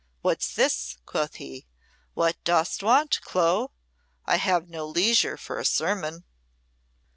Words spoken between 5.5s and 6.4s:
a sermon."